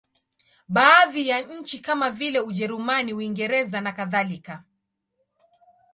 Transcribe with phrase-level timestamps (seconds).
[0.67, 4.63] Baadhi ya nchi kama vile Ujerumani, Uingereza nakadhalika.